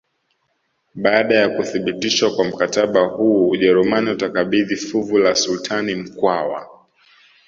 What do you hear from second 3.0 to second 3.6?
huu